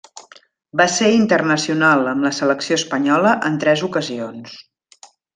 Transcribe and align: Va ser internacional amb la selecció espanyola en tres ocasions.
Va 0.79 0.85
ser 0.93 1.09
internacional 1.17 2.09
amb 2.13 2.25
la 2.29 2.33
selecció 2.39 2.77
espanyola 2.81 3.35
en 3.51 3.59
tres 3.65 3.85
ocasions. 3.93 4.57